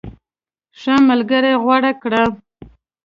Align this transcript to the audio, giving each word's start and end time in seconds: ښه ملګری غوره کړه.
ښه 0.79 0.93
ملګری 1.09 1.53
غوره 1.63 1.91
کړه. 2.01 2.23